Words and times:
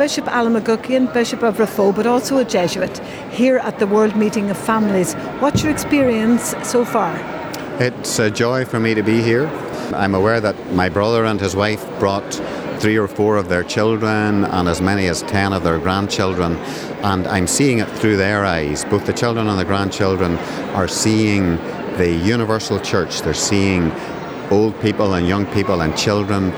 Bishop 0.00 0.28
Alan 0.28 0.54
McGuckian, 0.54 1.12
Bishop 1.12 1.42
of 1.42 1.58
Raphoe, 1.58 1.94
but 1.94 2.06
also 2.06 2.38
a 2.38 2.44
Jesuit, 2.46 3.00
here 3.30 3.58
at 3.58 3.78
the 3.78 3.86
World 3.86 4.16
Meeting 4.16 4.48
of 4.48 4.56
Families. 4.56 5.12
What's 5.40 5.62
your 5.62 5.70
experience 5.70 6.54
so 6.62 6.86
far? 6.86 7.14
It's 7.78 8.18
a 8.18 8.30
joy 8.30 8.64
for 8.64 8.80
me 8.80 8.94
to 8.94 9.02
be 9.02 9.20
here. 9.20 9.46
I'm 9.92 10.14
aware 10.14 10.40
that 10.40 10.56
my 10.72 10.88
brother 10.88 11.26
and 11.26 11.38
his 11.38 11.54
wife 11.54 11.86
brought 11.98 12.32
three 12.80 12.96
or 12.96 13.08
four 13.08 13.36
of 13.36 13.50
their 13.50 13.62
children 13.62 14.46
and 14.46 14.70
as 14.70 14.80
many 14.80 15.06
as 15.06 15.20
ten 15.24 15.52
of 15.52 15.64
their 15.64 15.78
grandchildren, 15.78 16.56
and 17.02 17.26
I'm 17.26 17.46
seeing 17.46 17.80
it 17.80 17.88
through 17.90 18.16
their 18.16 18.46
eyes. 18.46 18.86
Both 18.86 19.04
the 19.04 19.12
children 19.12 19.48
and 19.48 19.58
the 19.58 19.66
grandchildren 19.66 20.38
are 20.78 20.88
seeing 20.88 21.56
the 21.98 22.10
universal 22.10 22.80
church, 22.80 23.20
they're 23.20 23.34
seeing 23.34 23.92
old 24.50 24.80
people 24.80 25.12
and 25.12 25.28
young 25.28 25.44
people 25.52 25.82
and 25.82 25.94
children 25.94 26.54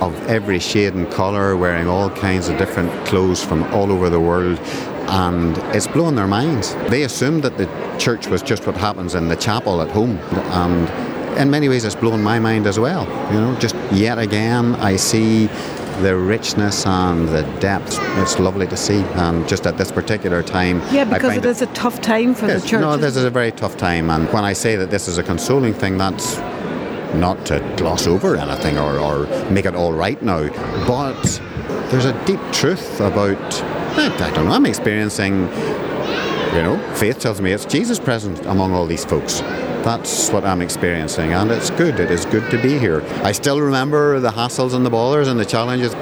of 0.00 0.14
every 0.26 0.58
shade 0.58 0.94
and 0.94 1.10
colour 1.10 1.56
wearing 1.56 1.88
all 1.88 2.10
kinds 2.10 2.48
of 2.48 2.58
different 2.58 2.90
clothes 3.06 3.42
from 3.42 3.62
all 3.74 3.90
over 3.90 4.10
the 4.10 4.20
world 4.20 4.58
and 5.06 5.56
it's 5.74 5.86
blown 5.86 6.14
their 6.14 6.26
minds. 6.26 6.74
They 6.88 7.02
assumed 7.02 7.42
that 7.42 7.58
the 7.58 7.66
church 7.98 8.26
was 8.26 8.42
just 8.42 8.66
what 8.66 8.76
happens 8.76 9.14
in 9.14 9.28
the 9.28 9.36
chapel 9.36 9.82
at 9.82 9.90
home 9.90 10.18
and 10.18 11.38
in 11.38 11.50
many 11.50 11.68
ways 11.68 11.84
it's 11.84 11.94
blown 11.94 12.22
my 12.22 12.38
mind 12.38 12.66
as 12.66 12.78
well. 12.78 13.04
You 13.32 13.40
know, 13.40 13.58
just 13.58 13.76
yet 13.92 14.18
again 14.18 14.74
I 14.76 14.96
see 14.96 15.48
the 16.00 16.16
richness 16.16 16.86
and 16.86 17.28
the 17.28 17.42
depth. 17.60 17.98
It's 18.18 18.38
lovely 18.38 18.66
to 18.66 18.76
see, 18.76 19.00
and 19.14 19.46
just 19.48 19.66
at 19.66 19.78
this 19.78 19.92
particular 19.92 20.42
time. 20.42 20.80
Yeah, 20.92 21.04
because 21.04 21.36
it 21.36 21.44
is 21.44 21.62
a 21.62 21.66
tough 21.66 22.00
time 22.00 22.34
for 22.34 22.46
the 22.46 22.60
church. 22.60 22.80
No, 22.80 22.96
this 22.96 23.16
is 23.16 23.24
a 23.24 23.30
very 23.30 23.52
tough 23.52 23.76
time, 23.76 24.10
and 24.10 24.28
when 24.32 24.44
I 24.44 24.52
say 24.54 24.76
that 24.76 24.90
this 24.90 25.08
is 25.08 25.18
a 25.18 25.22
consoling 25.22 25.72
thing, 25.72 25.96
that's 25.96 26.36
not 27.20 27.44
to 27.46 27.60
gloss 27.76 28.06
over 28.06 28.36
anything 28.36 28.78
or, 28.78 28.98
or 28.98 29.26
make 29.50 29.64
it 29.64 29.74
all 29.74 29.92
right 29.92 30.20
now, 30.22 30.48
but 30.86 31.40
there's 31.90 32.04
a 32.04 32.24
deep 32.24 32.40
truth 32.52 33.00
about, 33.00 33.62
eh, 33.98 34.10
I 34.18 34.30
don't 34.34 34.46
know, 34.46 34.52
I'm 34.52 34.66
experiencing, 34.66 35.42
you 36.54 36.62
know, 36.62 36.78
faith 36.96 37.18
tells 37.18 37.40
me 37.40 37.52
it's 37.52 37.64
Jesus 37.64 37.98
present 37.98 38.44
among 38.46 38.72
all 38.72 38.86
these 38.86 39.04
folks. 39.04 39.40
That's 39.84 40.30
what 40.30 40.44
I'm 40.44 40.62
experiencing, 40.62 41.34
and 41.34 41.50
it's 41.50 41.70
good. 41.70 42.00
It 42.00 42.10
is 42.10 42.24
good 42.24 42.50
to 42.50 42.62
be 42.62 42.78
here. 42.78 43.02
I 43.22 43.32
still 43.32 43.60
remember 43.60 44.18
the 44.18 44.30
hassles 44.30 44.72
and 44.72 44.84
the 44.84 44.90
bothers 44.90 45.28
and 45.28 45.38
the 45.38 45.44
challenges, 45.44 45.94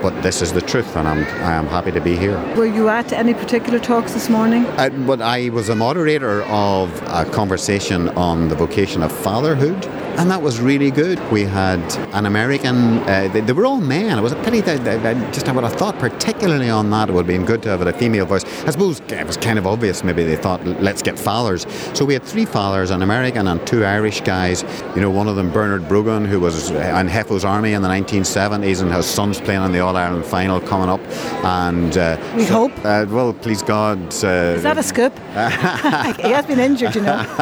but 0.00 0.22
this 0.22 0.40
is 0.40 0.52
the 0.52 0.60
truth, 0.60 0.94
and 0.96 1.08
I'm 1.08 1.24
I 1.42 1.54
am 1.54 1.66
happy 1.66 1.90
to 1.92 2.00
be 2.00 2.16
here. 2.16 2.38
Were 2.54 2.66
you 2.66 2.88
at 2.88 3.12
any 3.12 3.34
particular 3.34 3.80
talks 3.80 4.12
this 4.12 4.28
morning? 4.30 4.66
I, 4.78 4.90
but 4.90 5.20
I 5.20 5.48
was 5.48 5.68
a 5.68 5.74
moderator 5.74 6.44
of 6.44 6.92
a 7.08 7.24
conversation 7.24 8.08
on 8.10 8.48
the 8.48 8.54
vocation 8.54 9.02
of 9.02 9.10
fatherhood 9.10 9.84
and 10.16 10.30
that 10.30 10.42
was 10.42 10.60
really 10.60 10.90
good. 10.90 11.18
We 11.30 11.42
had 11.42 11.80
an 12.14 12.26
American, 12.26 12.98
uh, 12.98 13.28
they, 13.32 13.40
they, 13.40 13.52
were 13.52 13.66
all 13.66 13.80
men. 13.80 14.18
It 14.18 14.22
was 14.22 14.32
a 14.32 14.42
pity 14.42 14.60
that, 14.62 14.84
that, 14.84 15.02
that, 15.02 15.34
just 15.34 15.48
I 15.48 15.52
would 15.52 15.64
have 15.64 15.74
thought, 15.74 15.98
particularly 15.98 16.70
on 16.70 16.90
that, 16.90 17.08
it 17.08 17.12
would 17.12 17.26
have 17.26 17.26
been 17.26 17.44
good 17.44 17.62
to 17.64 17.70
have 17.70 17.80
a 17.80 17.92
female 17.92 18.26
voice. 18.26 18.44
I 18.64 18.70
suppose 18.70 19.00
it 19.00 19.26
was 19.26 19.36
kind 19.36 19.58
of 19.58 19.66
obvious, 19.66 20.04
maybe 20.04 20.24
they 20.24 20.36
thought, 20.36 20.64
let's 20.64 21.02
get 21.02 21.18
fathers. 21.18 21.66
So 21.94 22.04
we 22.04 22.14
had 22.14 22.22
three 22.22 22.44
fathers, 22.44 22.90
an 22.90 23.02
American 23.02 23.48
and 23.48 23.64
two 23.66 23.84
Irish 23.84 24.20
guys. 24.20 24.62
You 24.94 25.02
know, 25.02 25.10
one 25.10 25.28
of 25.28 25.36
them, 25.36 25.50
Bernard 25.50 25.88
Brogan, 25.88 26.24
who 26.24 26.40
was 26.40 26.70
in 26.70 27.08
Heffo's 27.08 27.44
army 27.44 27.72
in 27.72 27.82
the 27.82 27.88
1970s 27.88 28.82
and 28.82 28.90
has 28.90 29.06
sons 29.06 29.40
playing 29.40 29.64
in 29.64 29.72
the 29.72 29.80
All 29.80 29.96
Ireland 29.96 30.24
final 30.24 30.60
coming 30.60 30.88
up. 30.88 31.00
And 31.44 31.96
uh, 31.96 32.16
we 32.36 32.44
so, 32.44 32.68
hope. 32.68 32.72
Uh, 32.84 33.06
well, 33.08 33.34
please 33.34 33.62
God. 33.62 33.98
Uh, 33.98 34.54
Is 34.56 34.62
that 34.62 34.78
a 34.78 34.82
scoop? 34.82 35.16
he 36.20 36.30
has 36.30 36.46
been 36.46 36.60
injured, 36.60 36.94
you 36.94 37.02
know. 37.02 37.22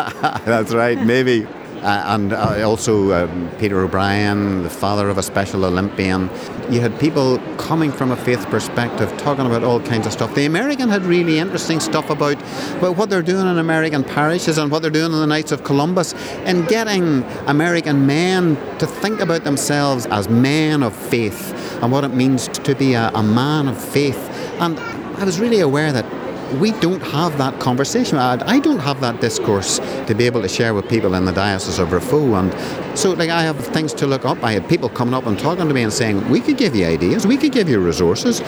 That's 0.44 0.72
right, 0.72 0.98
maybe. 0.98 1.46
Uh, 1.82 2.02
and 2.06 2.32
uh, 2.32 2.62
also 2.64 3.12
um, 3.12 3.50
Peter 3.58 3.80
O'Brien, 3.80 4.62
the 4.62 4.70
father 4.70 5.08
of 5.08 5.18
a 5.18 5.22
Special 5.22 5.64
Olympian. 5.64 6.30
You 6.70 6.80
had 6.80 6.98
people 7.00 7.38
coming 7.56 7.90
from 7.90 8.12
a 8.12 8.16
faith 8.16 8.46
perspective 8.46 9.12
talking 9.18 9.46
about 9.46 9.64
all 9.64 9.80
kinds 9.80 10.06
of 10.06 10.12
stuff. 10.12 10.32
The 10.36 10.44
American 10.44 10.88
had 10.88 11.02
really 11.02 11.40
interesting 11.40 11.80
stuff 11.80 12.08
about 12.08 12.40
well, 12.80 12.94
what 12.94 13.10
they're 13.10 13.20
doing 13.20 13.48
in 13.48 13.58
American 13.58 14.04
parishes 14.04 14.58
and 14.58 14.70
what 14.70 14.80
they're 14.82 14.92
doing 14.92 15.12
in 15.12 15.18
the 15.18 15.26
Knights 15.26 15.50
of 15.50 15.64
Columbus 15.64 16.14
and 16.44 16.68
getting 16.68 17.24
American 17.48 18.06
men 18.06 18.54
to 18.78 18.86
think 18.86 19.18
about 19.18 19.42
themselves 19.42 20.06
as 20.06 20.28
men 20.28 20.84
of 20.84 20.94
faith 20.94 21.52
and 21.82 21.90
what 21.90 22.04
it 22.04 22.14
means 22.14 22.46
to 22.46 22.76
be 22.76 22.94
a, 22.94 23.10
a 23.12 23.22
man 23.24 23.66
of 23.66 23.82
faith. 23.82 24.30
And 24.60 24.78
I 25.18 25.24
was 25.24 25.40
really 25.40 25.60
aware 25.60 25.92
that 25.92 26.21
we 26.60 26.72
don't 26.80 27.02
have 27.02 27.38
that 27.38 27.58
conversation. 27.60 28.18
I 28.18 28.60
don't 28.60 28.78
have 28.78 29.00
that 29.00 29.20
discourse 29.20 29.78
to 30.06 30.14
be 30.14 30.24
able 30.26 30.42
to 30.42 30.48
share 30.48 30.74
with 30.74 30.88
people 30.88 31.14
in 31.14 31.24
the 31.24 31.32
Diocese 31.32 31.78
of 31.78 31.88
Raphoe. 31.88 32.38
And 32.38 32.91
so, 32.94 33.12
like, 33.12 33.30
I 33.30 33.42
have 33.42 33.58
things 33.58 33.92
to 33.94 34.06
look 34.06 34.24
up. 34.24 34.42
I 34.42 34.52
had 34.52 34.68
people 34.68 34.88
coming 34.88 35.14
up 35.14 35.26
and 35.26 35.38
talking 35.38 35.68
to 35.68 35.74
me 35.74 35.82
and 35.82 35.92
saying, 35.92 36.28
we 36.28 36.40
could 36.40 36.56
give 36.56 36.74
you 36.74 36.86
ideas, 36.86 37.26
we 37.26 37.36
could 37.36 37.52
give 37.52 37.68
you 37.68 37.80
resources. 37.80 38.40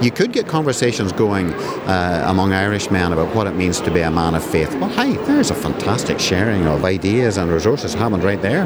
You 0.00 0.10
could 0.10 0.32
get 0.32 0.46
conversations 0.46 1.12
going 1.12 1.52
uh, 1.54 2.24
among 2.26 2.52
Irish 2.52 2.90
men 2.90 3.12
about 3.12 3.34
what 3.34 3.46
it 3.46 3.54
means 3.54 3.80
to 3.80 3.90
be 3.90 4.00
a 4.00 4.10
man 4.10 4.34
of 4.34 4.44
faith. 4.44 4.74
Well, 4.76 4.90
hey, 4.90 5.12
there's 5.26 5.50
a 5.50 5.54
fantastic 5.54 6.18
sharing 6.18 6.66
of 6.66 6.84
ideas 6.84 7.36
and 7.36 7.50
resources 7.50 7.94
happened 7.94 8.24
right 8.24 8.40
there 8.40 8.64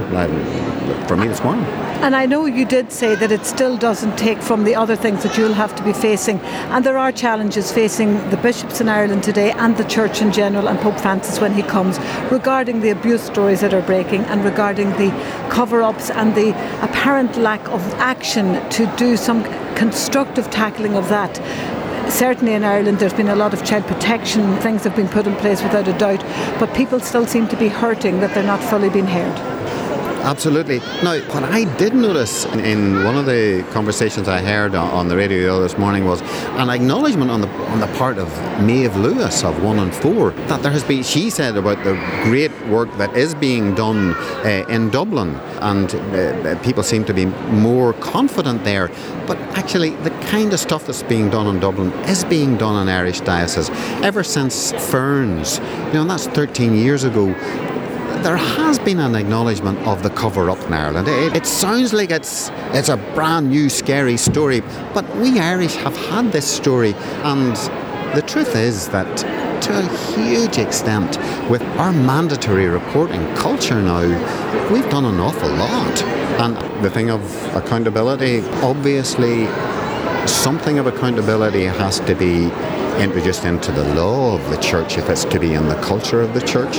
for 1.07 1.17
me 1.17 1.29
this 1.29 1.43
morning. 1.43 1.65
And 2.05 2.15
I 2.15 2.27
know 2.27 2.45
you 2.45 2.67
did 2.67 2.93
say 2.93 3.15
that 3.15 3.33
it 3.33 3.47
still 3.47 3.79
doesn't 3.79 4.19
take 4.19 4.43
from 4.43 4.65
the 4.65 4.75
other 4.75 4.95
things 4.95 5.23
that 5.23 5.39
you'll 5.39 5.55
have 5.55 5.75
to 5.77 5.83
be 5.83 5.95
facing. 5.95 6.39
And 6.71 6.85
there 6.85 6.99
are 6.99 7.11
challenges 7.11 7.73
facing 7.73 8.19
the 8.29 8.37
bishops 8.37 8.83
in 8.83 8.91
Ireland 8.91 9.23
today 9.23 9.53
and 9.53 9.75
the 9.77 9.85
church 9.85 10.21
in 10.21 10.31
general 10.31 10.69
and 10.69 10.79
Pope 10.81 11.01
Francis 11.01 11.41
when 11.41 11.55
he 11.55 11.63
comes 11.63 11.99
regarding 12.31 12.81
the 12.81 12.91
abuse 12.91 13.23
stories 13.23 13.63
that 13.63 13.73
are 13.73 13.81
breaking 13.81 14.21
and 14.25 14.45
regarding 14.45 14.91
the 14.93 15.11
cover 15.51 15.83
ups 15.83 16.11
and 16.11 16.35
the 16.35 16.51
apparent 16.83 17.37
lack 17.37 17.67
of 17.69 17.83
action 17.95 18.69
to 18.71 18.87
do 18.97 19.17
some 19.17 19.45
constructive 19.75 20.51
tackling 20.51 20.97
of 20.97 21.09
that. 21.09 21.41
Certainly 22.11 22.55
in 22.55 22.65
Ireland 22.65 22.99
there's 22.99 23.15
been 23.15 23.29
a 23.29 23.37
lot 23.37 23.55
of 23.55 23.65
child 23.65 23.87
protection. 23.87 24.57
Things 24.59 24.85
have 24.85 24.95
been 24.95 25.09
put 25.09 25.27
in 25.27 25.35
place 25.37 25.63
without 25.63 25.89
a 25.89 25.97
doubt 25.99 26.25
but 26.59 26.75
people 26.75 27.01
still 27.01 27.27
seem 27.27 27.49
to 27.49 27.57
be 27.57 27.69
hurting 27.69 28.21
that 28.21 28.35
they're 28.35 28.45
not 28.45 28.63
fully 28.63 28.91
being 28.91 29.07
heard 29.07 29.55
Absolutely. 30.25 30.79
Now, 31.03 31.21
what 31.35 31.43
I 31.45 31.65
did 31.77 31.95
notice 31.95 32.47
in 32.47 33.05
one 33.05 33.15
of 33.15 33.27
the 33.27 33.63
conversations 33.73 34.27
I 34.27 34.41
heard 34.41 34.75
on 34.75 35.07
the 35.09 35.17
radio 35.19 35.61
this 35.61 35.77
morning 35.77 36.07
was 36.07 36.23
an 36.57 36.71
acknowledgement 36.71 37.31
on 37.31 37.43
the 37.43 37.49
on 37.49 37.81
the 37.81 37.89
part 37.99 38.17
of 38.17 38.29
Maeve 38.59 38.97
Lewis 38.97 39.45
of 39.45 39.63
One 39.63 39.79
in 39.79 39.93
Four 39.93 40.31
that 40.49 40.63
there 40.63 40.73
has 40.73 40.83
been. 40.83 41.03
She 41.03 41.29
said 41.29 41.59
about 41.59 41.85
the 41.85 41.93
great 42.23 42.51
work 42.69 42.91
that 42.97 43.15
is 43.15 43.35
being 43.35 43.75
done 43.75 44.15
uh, 44.15 44.65
in 44.71 44.89
Dublin, 44.89 45.35
and 45.61 45.95
uh, 45.95 46.59
people 46.63 46.83
seem 46.83 47.05
to 47.05 47.13
be 47.13 47.27
more 47.27 47.93
confident 47.93 48.65
there. 48.65 48.89
But 49.27 49.37
actually, 49.59 49.91
the 49.91 50.11
kind 50.33 50.55
of 50.55 50.59
stuff 50.59 50.87
that's 50.87 51.03
being 51.03 51.29
done 51.29 51.49
in 51.49 51.61
Dublin 51.61 51.93
is 52.09 52.25
being 52.25 52.57
done 52.57 52.81
in 52.81 52.89
Irish 52.89 53.21
diocese 53.21 53.69
ever 54.03 54.25
since 54.25 54.73
Ferns. 54.91 55.59
You 55.89 56.01
know, 56.01 56.05
that's 56.05 56.29
13 56.29 56.75
years 56.75 57.05
ago 57.05 57.35
there 58.25 58.39
has 58.39 58.79
been 58.79 59.01
an 59.01 59.15
acknowledgement 59.15 59.79
of 59.87 60.03
the 60.03 60.09
cover 60.09 60.49
up 60.49 60.59
in 60.63 60.73
Ireland. 60.73 61.09
It, 61.09 61.37
it, 61.37 61.45
sounds 61.45 61.93
like 61.93 62.11
it's 62.11 62.51
it's 62.73 62.89
a 62.89 62.97
brand 63.15 63.51
new 63.51 63.69
scary 63.69 64.17
story, 64.17 64.63
but 64.95 65.05
we 65.17 65.39
Irish 65.39 65.75
have 65.75 65.95
had 65.95 66.33
this 66.33 66.51
story, 66.51 66.95
and 67.23 67.55
the 68.17 68.23
truth 68.27 68.57
is 68.57 68.89
that 68.89 69.19
to 69.65 69.79
a 69.79 69.83
huge 70.15 70.57
extent, 70.57 71.19
with 71.51 71.63
our 71.79 71.93
mandatory 71.93 72.67
reporting 72.67 73.23
culture 73.35 73.83
now, 73.83 74.01
we've 74.73 74.89
done 74.89 75.05
an 75.05 75.21
awful 75.21 75.51
lot. 75.51 76.03
And 76.41 76.57
the 76.83 76.91
thing 76.91 77.11
of 77.11 77.23
accountability, 77.55 78.41
obviously, 78.63 79.47
something 80.27 80.79
of 80.79 80.87
accountability 80.87 81.65
has 81.65 82.01
to 82.01 82.15
be 82.15 82.49
introduced 83.01 83.45
into 83.45 83.73
the 83.73 83.95
law 83.95 84.35
of 84.35 84.51
the 84.51 84.57
church 84.59 84.99
if 84.99 85.09
it's 85.09 85.25
to 85.25 85.39
be 85.39 85.55
in 85.55 85.69
the 85.69 85.81
culture 85.83 86.21
of 86.21 86.35
the 86.35 86.41
church. 86.41 86.79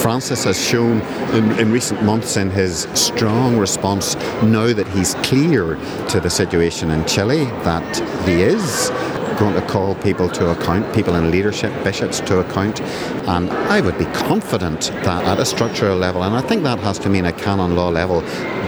Francis 0.00 0.44
has 0.44 0.60
shown 0.60 1.00
in, 1.34 1.58
in, 1.58 1.70
recent 1.70 2.02
months 2.02 2.36
in 2.36 2.50
his 2.50 2.88
strong 2.94 3.56
response, 3.58 4.14
now 4.42 4.72
that 4.72 4.88
he's 4.88 5.14
clear 5.16 5.76
to 6.08 6.20
the 6.20 6.30
situation 6.30 6.90
in 6.90 7.04
Chile, 7.06 7.44
that 7.64 7.96
he 8.26 8.42
is 8.42 8.90
going 9.38 9.54
to 9.54 9.66
call 9.66 9.94
people 9.96 10.28
to 10.28 10.50
account, 10.50 10.94
people 10.94 11.14
in 11.14 11.30
leadership, 11.30 11.72
bishops 11.84 12.20
to 12.20 12.40
account. 12.40 12.80
And 13.28 13.50
I 13.50 13.80
would 13.80 13.98
be 13.98 14.04
confident 14.06 14.90
that 15.04 15.24
at 15.24 15.38
a 15.38 15.44
structural 15.44 15.96
level, 15.96 16.22
and 16.22 16.34
I 16.34 16.40
think 16.40 16.62
that 16.62 16.78
has 16.80 16.98
to 17.00 17.08
mean 17.08 17.26
a 17.26 17.32
canon 17.32 17.74
law 17.76 17.88
level, 17.88 18.20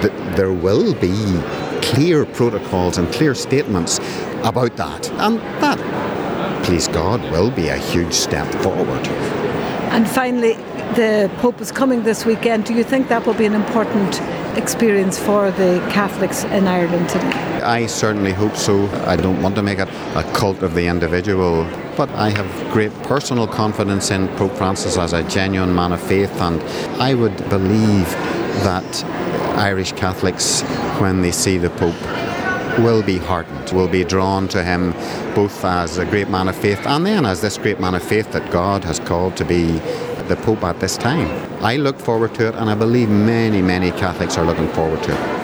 that 0.02 0.36
there 0.36 0.52
will 0.52 0.94
be 0.94 1.14
clear 1.80 2.24
protocols 2.24 2.98
and 2.98 3.12
clear 3.12 3.34
statements 3.34 3.98
about 4.42 4.76
that. 4.76 5.10
And 5.12 5.38
that, 5.60 5.78
please 6.64 6.88
God, 6.88 7.20
will 7.30 7.50
be 7.50 7.68
a 7.68 7.76
huge 7.76 8.14
step 8.14 8.46
forward. 8.62 9.06
And 9.92 10.08
finally, 10.08 10.54
the 10.94 11.30
Pope 11.38 11.60
is 11.60 11.70
coming 11.70 12.02
this 12.02 12.24
weekend. 12.24 12.64
Do 12.64 12.74
you 12.74 12.82
think 12.82 13.08
that 13.08 13.26
will 13.26 13.34
be 13.34 13.44
an 13.44 13.54
important 13.54 14.20
experience 14.56 15.18
for 15.18 15.50
the 15.50 15.86
Catholics 15.92 16.44
in 16.44 16.66
Ireland 16.66 17.08
today? 17.10 17.32
I 17.62 17.86
certainly 17.86 18.32
hope 18.32 18.56
so. 18.56 18.88
I 19.06 19.16
don't 19.16 19.42
want 19.42 19.54
to 19.56 19.62
make 19.62 19.78
it 19.78 19.88
a 20.14 20.22
cult 20.34 20.62
of 20.62 20.74
the 20.74 20.86
individual, 20.86 21.64
but 21.96 22.08
I 22.10 22.30
have 22.30 22.72
great 22.72 22.92
personal 23.02 23.46
confidence 23.46 24.10
in 24.10 24.28
Pope 24.36 24.52
Francis 24.52 24.96
as 24.96 25.12
a 25.12 25.22
genuine 25.24 25.74
man 25.74 25.92
of 25.92 26.00
faith, 26.00 26.32
and 26.40 26.62
I 27.00 27.14
would 27.14 27.36
believe 27.50 28.08
that 28.64 29.04
Irish 29.58 29.92
Catholics, 29.92 30.62
when 31.00 31.22
they 31.22 31.32
see 31.32 31.58
the 31.58 31.70
Pope, 31.70 31.94
will 32.78 33.02
be 33.02 33.18
heartened, 33.18 33.70
will 33.70 33.88
be 33.88 34.04
drawn 34.04 34.48
to 34.48 34.62
him 34.62 34.92
both 35.34 35.64
as 35.64 35.98
a 35.98 36.04
great 36.04 36.28
man 36.28 36.48
of 36.48 36.56
faith 36.56 36.86
and 36.86 37.06
then 37.06 37.26
as 37.26 37.40
this 37.40 37.58
great 37.58 37.80
man 37.80 37.94
of 37.94 38.02
faith 38.02 38.32
that 38.32 38.50
God 38.50 38.84
has 38.84 38.98
called 39.00 39.36
to 39.36 39.44
be 39.44 39.80
the 40.28 40.36
Pope 40.42 40.64
at 40.64 40.80
this 40.80 40.96
time. 40.96 41.28
I 41.62 41.76
look 41.76 41.98
forward 41.98 42.34
to 42.36 42.48
it, 42.48 42.54
and 42.54 42.70
I 42.70 42.74
believe 42.74 43.08
many, 43.08 43.60
many 43.60 43.90
Catholics 43.90 44.38
are 44.38 44.44
looking 44.44 44.68
forward 44.68 45.02
to 45.04 45.12
it. 45.12 45.43